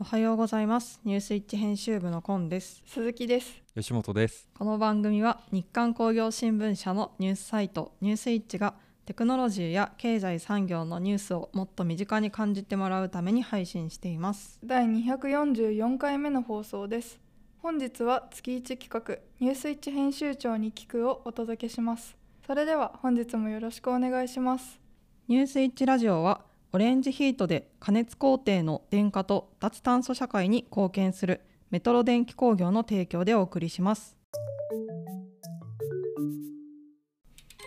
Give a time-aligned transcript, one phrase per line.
[0.00, 1.00] おはようございます。
[1.04, 2.84] ニュースイッチ編集部のコンです。
[2.86, 3.64] 鈴木です。
[3.74, 4.48] 吉本です。
[4.56, 8.74] この番組は日刊工業新聞社のニュースサイトニュースイッチが
[9.06, 14.60] テクノロジーや経済産業のニュースをもっと身近に感じてもらうために配信しています。
[14.62, 17.18] 第244回目の放送です。
[17.60, 22.16] 本日は月1企画ニュースイッチ編集長に聞くをお届けします。
[22.46, 24.78] それでは本日もよろしくお願いします。
[25.26, 34.16] ニュースイッチラジオはオレンジヒートで加熱工程の電化と脱炭素社会に貢献するメトロ電気工業の提供でお送りします。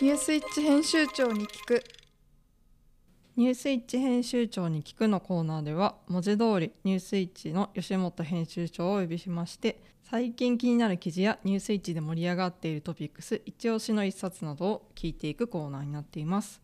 [0.01, 1.83] ニュースイッチ編集長に聞く。
[3.37, 16.61] ニュースイッチ編集長に聞くのコーナーでは文字通りニュースイッチの吉本編集長をお呼びしまして最近気になる記事やニュースイッチで盛り上がっているトピックス一押しの一冊などを聞いていくコーナーになっています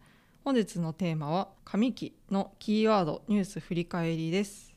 [0.48, 4.74] 本日のテーマは上期のキーワードニュース振り返りです。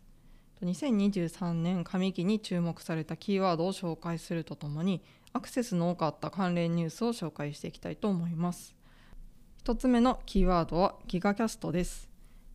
[0.65, 5.01] 2023年上期に注目されたキーワードを紹介するとともに
[5.33, 8.75] アクセスの多かった関連ニュースを紹介していきたいと思います。
[9.63, 12.11] 1つ目のキーワードはギガキャストです。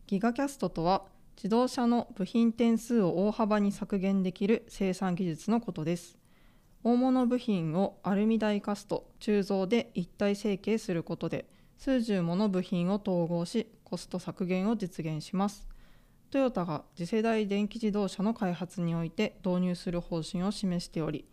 [0.06, 1.04] ギガキャストとは
[1.38, 6.18] 自動車の部品点数を大幅に削減できる生産技術のことです。
[6.84, 11.46] 大物部品をアルミダイカスト鋳造で一体成形することで
[11.76, 15.68] 数十もの部品を統合しコスト削減を実現します。
[16.30, 21.24] トヨタが次世代電気自動車の開発において導入する方針を示しており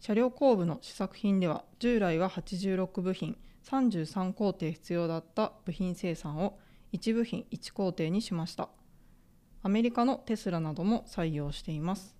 [0.00, 6.58] 車両後部の試作品では従来は86部品33工程必要だった部品生産を
[6.92, 8.68] 1部品1工程にしました。
[9.62, 12.14] アメリカのテスラなども採用しています。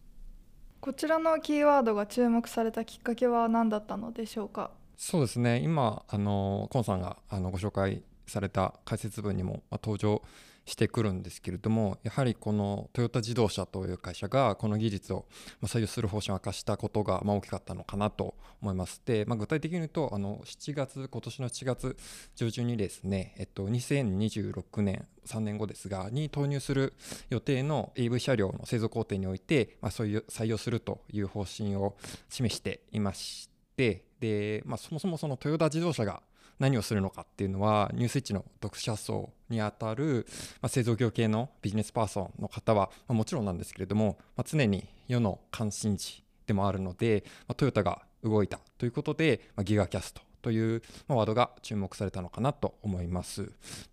[0.81, 4.71] こちらのキーワードが注目されたきっかけは何だったのでしょうか？
[4.97, 5.59] そうですね。
[5.59, 10.23] 今あのコンさんがあのご紹介された解説文にも、まあ、登場
[10.67, 15.27] してくるんですけれどもやはりこのトヨタ自動車という会社がこの技術を
[15.63, 21.97] 採用する方針を明かしたことがまあ大きかったのかなと思いますで、まあ、具体的に言うとあの7月今年の7月
[22.35, 26.95] 上旬にですね、えっと、2026年3年後ですがに投入する
[27.29, 31.97] 予定の EV 車両の製造工程において、まあ、そういう採用するという方針を
[32.31, 36.23] 示していましてで、まあ、そもそもそのトヨタ自動車が
[36.59, 40.27] 何をするのかっていうのはニュースイッチの読者層にあたる、
[40.61, 53.51] まあ、製造業系のビジネスパーソンの方は、まあ、もちろんなんですけれども、まあ、常に世の関心事でもあるので、まあ、トヨタが動いたということで、まあ、ギガキャストという、ワードが注目されたのかなと思います。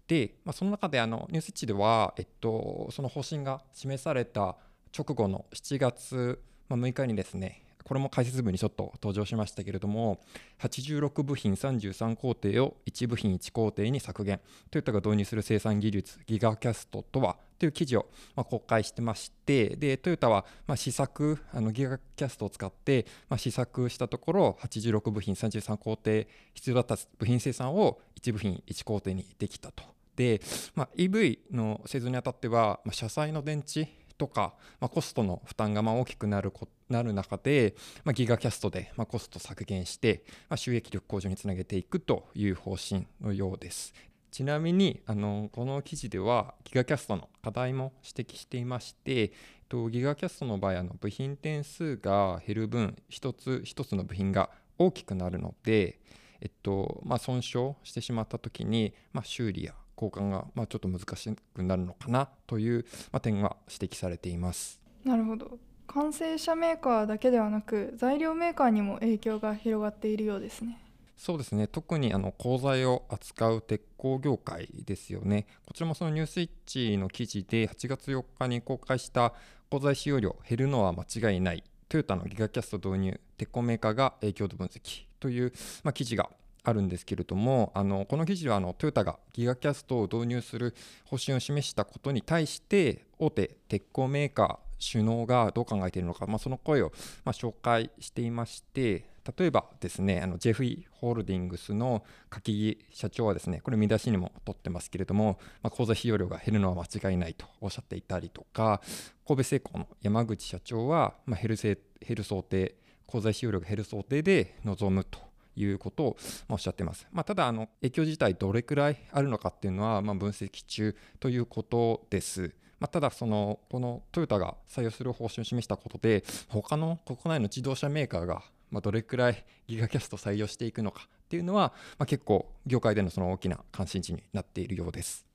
[0.08, 4.58] で、まあ、その中であのニュースイッチでは、えっと、その方針が示された
[4.98, 10.20] 直後の7月6日にですねこれも解説文にちょっと登場しましたけれども
[10.60, 29.84] 86部品33工程を1部品1工程に削減トヨタが導入する生産技術ギガキャストとはという記事をま公開してましてでトヨタはま試作あのギガキャストを使ってま試作したところ86部品33工程必要だった部品生産を1部品1工程にできたと。
[30.16, 30.42] で、
[30.76, 37.74] まあ、EV の製造にあたっては、まあ、車載の電池とか、まあ、コストの負担がま大きくなるこなる中で、
[38.04, 43.96] まあ、ギガキャストでまコスト削減して、ま、収益力向上につなげていくという方針のようです。
[44.30, 49.34] ちなみにあのこの記事ではギガキャストの課題も指摘していまして、
[49.68, 56.00] と、ギガキャストの場合あの部品点数が減る分一つ一つの部品が大きくなるので、
[56.42, 64.80] えっとまあ、損傷してしまった時に、まあ、修理や交換が、まあ、ちょっと難しくなるのかなという、まあ、点が指摘されています。
[65.04, 70.78] なるほど完成車メーカーだけではなく材料メーカーにも影響が広がっているようですね。
[71.18, 79.36] そうですね特にあの鋼材を扱う鉄鋼業界ですよねこちらもそのニュースイッチの記事で8月4日に公開した
[79.70, 86.28] 鋼材使用量減るのは間違いないトヨタのギガキャスト導入鉄鋼メーカーが影響度分析という、まあ、記事が
[86.64, 90.76] あるんですけれどもあのこの記事はあのトヨタがギガキャストを導入する
[91.06, 96.92] 方針を示したことに対して大手鉄鋼メーカー首脳がどう考えているのか、まあ、その声を
[97.24, 99.06] ま紹介していまして
[99.38, 108.82] 例えばですねあのジェフィーホールディングスの柿木社長はですねこれ見出しにも取ってますけれども、まあ、口座費用量が減るのは間違いないとおっしゃっていたりとか
[109.28, 111.78] 神戸製鋼の山口社長は、ま減る減
[112.16, 112.76] る想定
[113.06, 116.18] 口座費用量が減る想定で臨むということを
[116.50, 117.08] おっしゃってます。
[117.12, 122.54] まあ、ただあの影響自体どれくらいあるのかっていうのはま分析中ということです。
[122.80, 135.26] まあ、ただそのこのトヨタが採用する方針を示したことで他の国内の自動車メーカーがまどれくらいギガキャスト採用していくのかっていうのは、ま結構業界でのその大きな関心事になっているようです。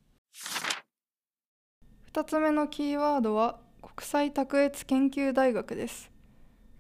[2.13, 6.11] 2つ目のキーワードは国際卓越研究大学です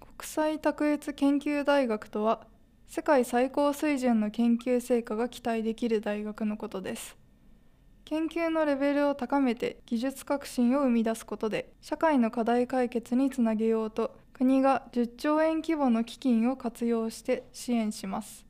[0.00, 2.46] 国際卓越研究大学とは
[2.88, 7.16] 世界最高水準の研究成果が期待できる大学のことです。
[8.04, 18.46] 研究のレベルを高めて技術革新を生み出すことで社会の課題解決につなげようと国が10兆円規模の基金を活用して支援します。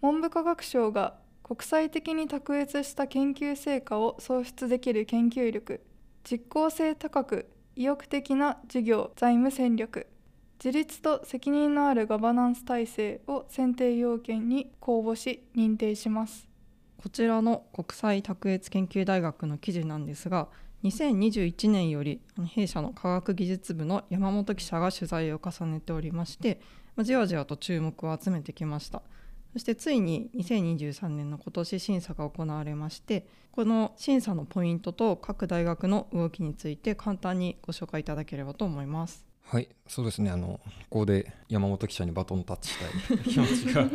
[0.00, 5.80] 文部科学省が国際的に卓越した研究成果を創出できる研究力
[6.22, 10.06] 実効性高く意欲的な事業財務戦略
[10.64, 16.48] 自立と責任のあるガバナンス体制を選定要件に公募し認定します。
[16.96, 20.48] こちらの国際卓越研究大学の記事なんですが
[20.84, 26.62] 2021年より弊社の科学技術部の山本記者が取材を重ねておりまして
[27.02, 29.02] じわじわと注目を集めてきました。
[29.52, 39.33] そしてついに2023年の今年審査が行われましてこの審査のポイントと各大学の動きについて簡単にご紹介いただければと思います。
[39.46, 40.30] はいそうですね。
[40.30, 40.58] あの
[40.88, 43.88] ここで山本記者にバトンタッチしたい 気持ちが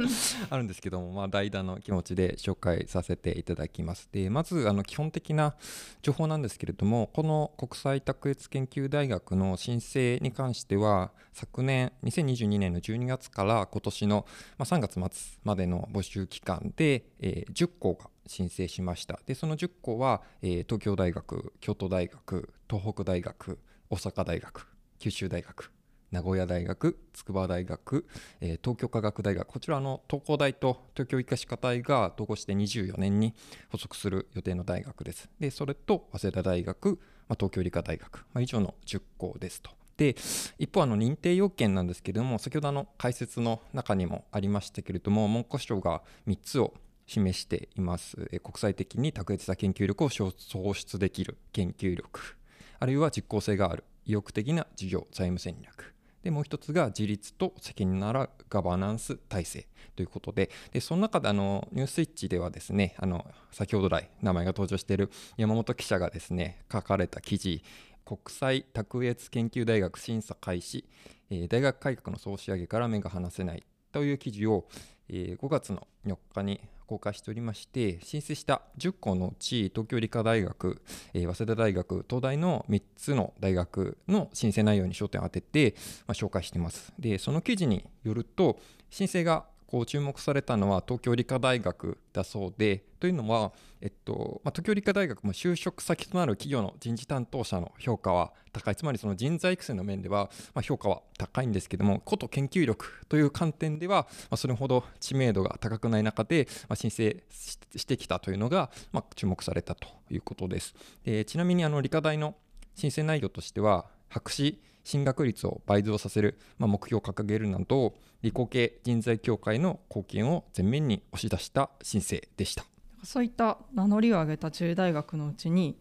[0.52, 4.08] あるんですけども、まあ、代打の気持ちで紹介させていただきます。
[4.12, 5.56] でまずあの基本的な
[6.04, 14.28] 情報なんですけれどもこの国際卓越研究大学の申請に関しては昨年2022年の12月から今年の
[14.60, 19.20] 3月末までの募集期間で、えー、10校が申請しました。
[19.26, 23.58] でその10校は、えー、東京大学京都大学東北大学
[23.90, 24.69] 大阪大学
[25.00, 25.72] 九州大学
[26.12, 28.06] 名古屋大学筑波大学、
[28.42, 33.34] えー、東京科学大学こちらの東工大と東京医科歯科大が統合して24年に
[33.70, 35.30] 発足する予定の大学です。
[35.40, 39.72] でそれと早稲田大学、まあ、東京理科大学、まあ、以上の10校ですと。
[39.98, 40.16] で
[40.58, 46.74] 一方あの認定要件なんですけれども先ほどの解説の中にもありましたけれども文科省が3つを
[47.06, 48.18] 示しています。
[48.44, 50.34] 国際的に卓越した研究力を創
[50.74, 52.36] 出できる研究力
[52.80, 55.94] あるいは実効性がある意欲的な事業財務戦略。
[56.24, 59.68] でもう一つが自立と責任のあるガバナンス体制。
[59.96, 67.62] ということででその中であのニュースイッチではですねあの先ほど来名前が登場している山本記者がですね書かれた記事
[68.06, 70.86] 国際卓越研究大学審査開始、
[71.30, 74.66] えー、大学改革の総仕上げから目が離せないという記事を、
[75.10, 80.82] え、5月の4日に公開しておりまして申請した10校のうち東京理科大学、
[81.14, 85.76] え、早稲田大学東大の3つの大学の申請内容に焦点を当てて、
[86.08, 86.94] まあ、紹介しています。
[86.98, 88.60] でその記事によると
[88.90, 93.52] 申請がこう注目されたのは東京理科大学だそうでというのは、
[93.82, 98.76] えっとまあ、東京理科大学も就職先となる企業の人事担当者の評価は高い。
[98.76, 110.74] つまりその人材育成の面では、まあ、評価は高いんですけどもこと研究力という観点では、まあ、それほど知名度が高くない中で、まあ、申請してきたというのが、まあ、注目されたということです。
[111.04, 112.34] でちなみにあの理科大の
[112.74, 122.66] 申請内容としては博士進学率を倍増させる、まあ、目標を掲げるなど理工系人材協会の貢献を前面に押し出した申請でした。
[123.04, 125.78] そういった名乗りを上げた10大学のうちに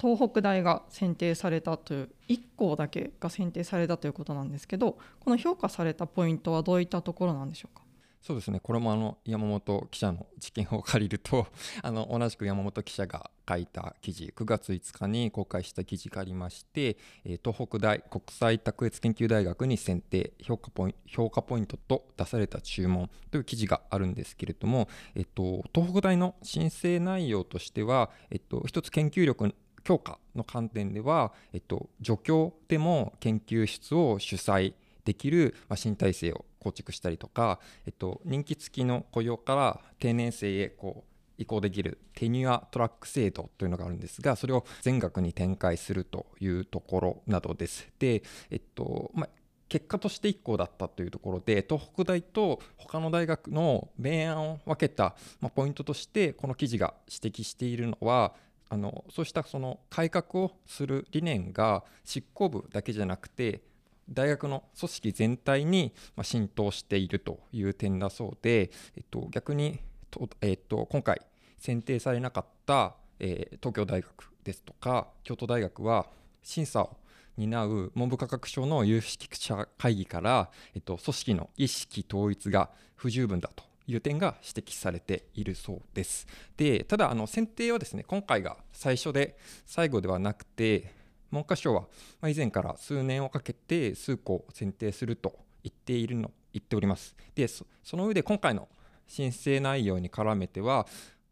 [0.00, 7.82] 東北大が選定されたという1校だけが選定されたということなんですけどこの評価されたポイントはどういったところなんでしょうか？
[8.20, 8.60] そうですね。
[8.60, 11.46] これもあの山本記者の知見を借りると
[11.82, 29.54] あの同じく山本記者が書いた記事9月5日に公開した記事がありまして、え東北大国際卓越研究大学に選定評価ポイ評価ポイントと出された注文という記事があるんですけれども、えっと、東北大の申請内容としては、えっと、一つ研究力
[29.84, 34.74] 強化の観点では、えっと、助教でも研究室を主催
[35.06, 47.88] できる、ま、新体制を構築したりとか、えっと、人気付きの雇用から定年制へこう移行できるテニュアトラック制度というのがあるんですがそれを全額に展開するというところなどです。
[47.98, 49.28] で、えっとまあ
[49.68, 58.34] 結果として1校だったというところで東北大と他の大学の明暗を分けた、まあ、ポイントとしてこの記事が指摘しているのは
[58.70, 63.62] あのそうしたその改革をする理念が執行部だけじゃなくて
[64.10, 71.20] 大学の組織全体に浸透しているという点だそうで、えっと、逆にと、えっと、今回
[71.58, 76.06] 選定されなかった、えー、東京大学ですとか京都大学は
[76.42, 76.96] 審査を
[77.36, 86.26] 担う文部科学省の有識者会議から、えっと、組織の意識統一が不十分だという点が指摘されているそうです。
[86.56, 90.92] でただあの選定はですね今回が最初で最後ではなくて
[91.30, 91.84] 文科省は
[92.28, 97.14] 以前から数年をかけて数校選定すると言っているの言っております。
[97.34, 97.66] でそ
[97.96, 98.68] の上で今回の
[99.06, 100.86] 申請内容に絡めては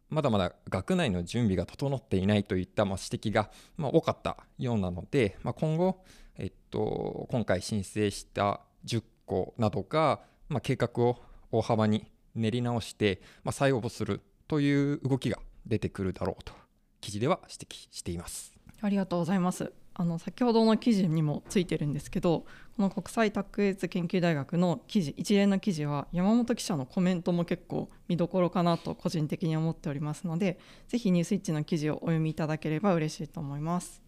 [0.08, 6.04] まだまだ学内の準備が整っていないといった指摘が多かったようなので、まあ、今後、
[6.36, 11.16] えっと、今回申請した10校などが、ま、計画を
[11.50, 16.52] 大幅に練り直して、ま、再応募するという動きが出てくるだろうと
[17.00, 18.54] 記事では指摘しています。
[18.80, 19.85] ありがとうございます。
[19.98, 22.44] あの先ほどの記事にもついてるんですけど
[22.76, 34.02] この国際卓越研究大学の記事一連の記事は山本記者のコメントも結構見どころかなと個人的に思っておりますのでぜひニュースイッチの記事をお読みいただければ嬉しいと思います。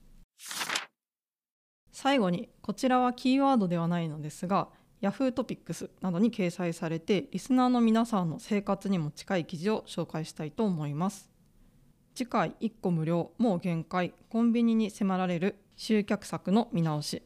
[1.91, 4.69] 最後にこちらはキーワードではないのですが
[5.01, 11.31] Yahoo トピックスなどに掲載されてリスナーの皆さんの生活にも近い記事を紹介したいと思います。
[12.15, 17.23] 次回1個無料もう限界コンビニに迫られる集客策の見直し。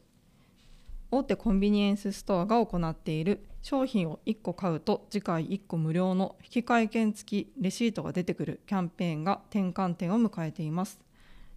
[1.09, 10.99] 大手コンビニエンスストアが行っている商品を1個買うと次回1個無料の引換券付きレシートが出てくるキャンペーンが転換点を迎えています。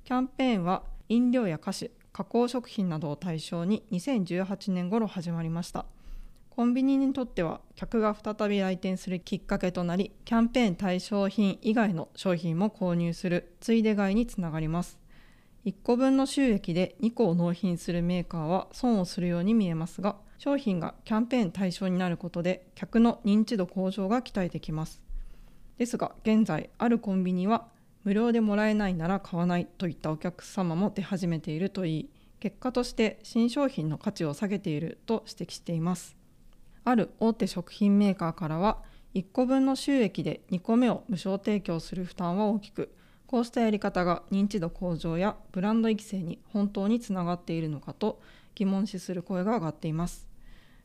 [0.05, 5.85] キャンペーンは飲料や菓子加工食品などを対象に2018年頃始まりました。
[6.49, 14.99] コンビニにとっては客が再び来店するきっかけとなりキャンペーン対象品以外の商品も購入するついで買いにつながります。
[15.67, 25.03] 1個分の収益で2個を納品するメーカーは損をするように見えますが商品がキャンペーン対象になることで客の認知度向上が期待できます。
[25.77, 27.67] ですが現在あるコンビニは
[28.05, 32.11] 無料でもらえないなら買わないといったお客様も出始めているといい。
[32.39, 36.17] 結果として新商品の価値を下げていると指摘しています。
[36.85, 42.95] ある大手食品メーカーからは1個分の収益で2個目を無償提供する負担は大きく
[43.27, 48.21] こうしたやり方が認知度向上やブランド育成に本当につながっているのかと
[48.55, 50.29] 疑問視する声が上がっています。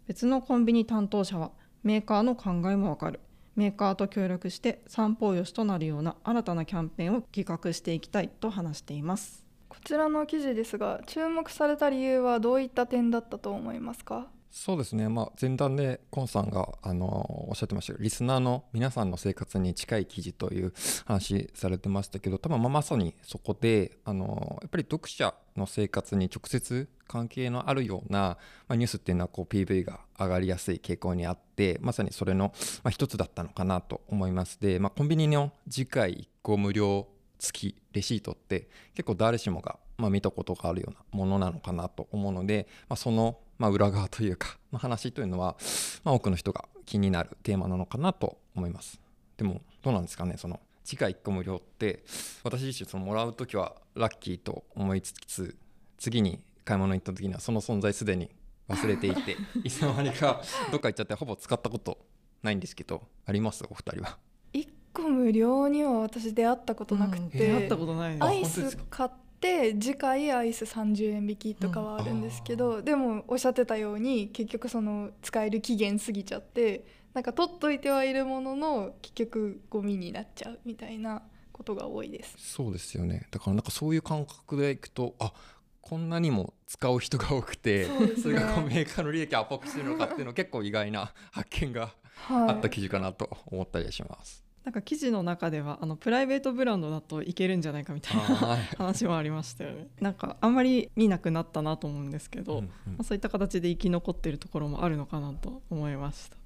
[0.07, 1.51] 別のコンビニ担当者は
[1.83, 3.19] メーカーの考えもわかる。
[3.55, 9.45] メーカーと協力して三方よしとなるような新たなキャンペーンを企画していきたいと話しています。
[9.69, 14.27] こちらの記事ですが注目された理由はどういった点だったと思いますか？
[14.51, 20.73] そうですね、まあ、前段でコンさんがあのおっしゃってましたけどリスナーの皆さんの生活に近い記事という
[21.05, 32.53] 話されてましたけど多分ままさにそこであのやっぱり読者の生活に直接関係のあるような、まあ、ニュースっていうのはこう PV が上がりやすい傾向にあってまさにそれの、
[32.83, 37.07] まあ、一つだったのかなと思いますで、まあ、コンビニの次回1個無料
[37.39, 45.55] 付きレシートって結構誰しもが、ま、見たことがあるようなものなのかなと思うので、ま、そのまあ、裏側というかの話というのは、
[46.03, 48.99] まあ、多くの人が気になるテーマなのかなと思います。
[49.37, 52.03] でもどうなんですかねその次回1個無料って
[52.43, 55.55] 私自身そのもらう時はラッキーと思いつつ
[55.99, 58.31] 次に買い物行った時にはその存在すでに
[58.67, 60.41] 忘れていて いつの間にか
[60.71, 61.99] どっか行っちゃってほぼ使ったこと
[62.41, 63.63] ないんですけどあります？
[63.69, 64.17] お二人は。
[64.53, 67.29] 1個無料には私出会ったことなくて、うん。
[67.29, 69.30] 出会ったことないですアイス買って
[69.79, 82.35] 次回アイス30円引きとかはあるんですけど、でもおっしゃってたように結局その使える期限過ぎちゃってなんか取っといてはいるものの結局ゴミになっちゃうみたいなことが多いです。
[82.37, 85.33] そうですよねだからなんかそういう感覚でいくとあ
[85.81, 91.91] こんなにも使う人が多くてそねそれがこうメーカーの利益を圧迫してるのかっていうの結構意外な発見が
[92.29, 94.40] あった記事かなと思ったりします。
[94.63, 106.37] なんか記事の中ではあのプライベートブランドだといけるんじゃないかみたいなはい 話もありましたよねなんかあんまり見なくなったなと思うんですけど、うんまうんあ、そういった形で生き残っているところもあるのかなと思いました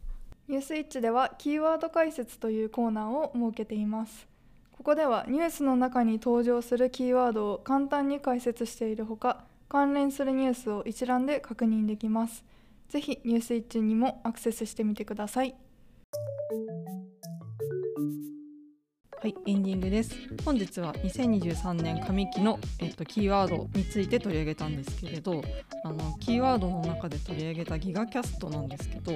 [0.47, 4.27] ニュースイッチではキーワード解説というコーナーを設けています。
[4.77, 12.43] ここではニュースの中に登場するキーワードを簡単に解説しているほか、関連するニュースを一覧で確認できます。
[12.89, 15.55] ぜひニュースイッチにもアクセスしてみてください。
[19.21, 20.13] はいエンディングです。
[20.43, 25.41] 本日は2023年上期の、えっと、キーワードについて取り上げたんですけれど
[25.83, 29.13] あのキーワードの中で取り上げたギガキャストなんですけど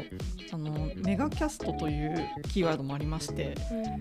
[0.52, 3.56] あのメガキャストというキーワードもありまして、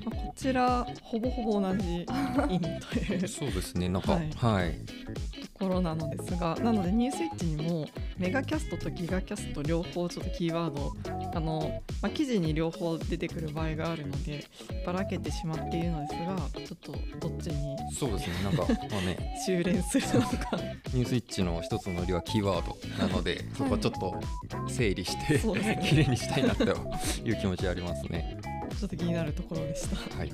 [0.04, 2.06] まあこちらほぼほぼ同じ
[2.48, 3.88] 意味というそうですね。
[3.88, 4.30] なんかはい。
[4.36, 10.92] はい、ところなのですがなのでニュースイッチにもメガキャストとギガキャスト両方ちょっとキーワード
[11.34, 14.44] あの、まあ、記事に両方出てくる場合があるので
[14.86, 16.36] ばらけてしまっているのですが
[16.66, 16.78] ちょっ
[17.20, 18.34] とどっちにそうですね。
[18.44, 19.36] なんかまあね。
[19.44, 20.56] 修練するのか。
[20.92, 24.20] ニュースイッチの一つの売りはキーワードなのでそこはちょっと
[24.68, 25.80] 整理してそうですね。
[25.88, 28.36] 綺麗にしたいなという気持ちありますね。
[28.78, 30.16] ちょっと気になるところでした。
[30.16, 30.32] はい、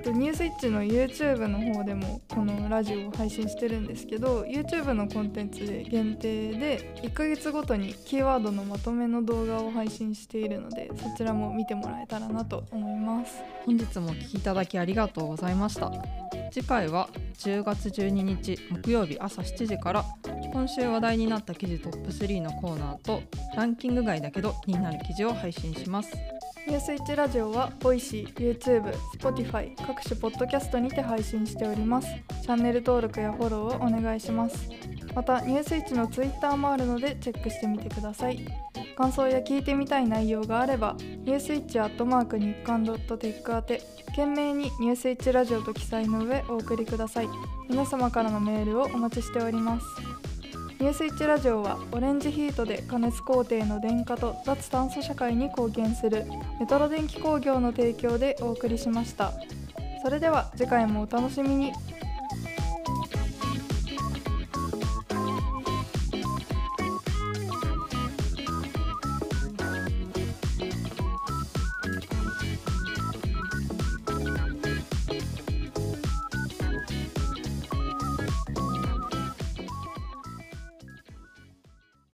[0.00, 13.42] とニュースイッチの YouTube の方でもこのラジオを配信してるんですけど YouTube のコンテンツで限定で1ヶ月ごとにキーワードのまとめの動画を配信しているのでそちらも見てもらえたらなと思います。
[13.66, 15.92] 本日もお聞きいただきありがとうございました。
[16.50, 20.04] 次回は10月12日木曜日朝7時から
[20.52, 23.22] 今週話題になった記事トップ3のコーナーと
[23.54, 26.10] ランキング外だけど気になる記事を配信します。
[26.70, 32.06] ニュースイッチラジオは Voicy、YouTube、Spotify 各種ポッドキャストにて配信しております。
[32.42, 34.70] チャンネル登録やフォローをお願いします。
[35.12, 38.46] またニュースイッチの Twitter もあるのでチェックしてみてください。
[38.96, 47.28] 感想や聞いてみたい内容があればニュースイッチアットマーク日刊ドットテック宛て件名にニュースイッチラジオと記載の上お送りください。
[47.68, 50.19] 皆様からのメールをお待ちしております。
[50.80, 56.24] ニュースイッチラジオはオレンジヒートで加熱工程の電化と脱炭素社会に貢献する
[56.58, 59.34] メトロ電気工業の提供でお送りしました。
[60.02, 61.72] それでは次回もお楽しみに。